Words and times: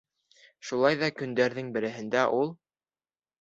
Шулай 0.69 0.97
ҙа 1.01 1.09
көндәрҙең 1.21 1.69
береһендә 1.77 2.25
ул: 2.41 2.51